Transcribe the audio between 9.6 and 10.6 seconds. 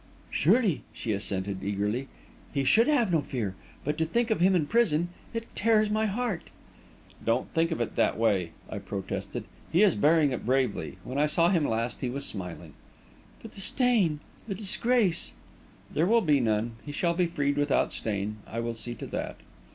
"He is bearing it